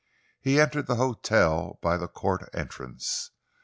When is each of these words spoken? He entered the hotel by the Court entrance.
He 0.41 0.59
entered 0.59 0.87
the 0.87 0.95
hotel 0.95 1.77
by 1.79 1.95
the 1.95 2.07
Court 2.07 2.49
entrance. 2.55 3.29